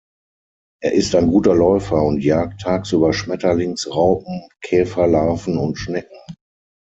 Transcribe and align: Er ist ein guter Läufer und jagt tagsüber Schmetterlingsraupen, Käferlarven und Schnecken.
Er 0.81 0.93
ist 0.93 1.13
ein 1.13 1.27
guter 1.27 1.53
Läufer 1.53 2.01
und 2.01 2.23
jagt 2.23 2.61
tagsüber 2.61 3.13
Schmetterlingsraupen, 3.13 4.49
Käferlarven 4.61 5.59
und 5.59 5.75
Schnecken. 5.77 6.17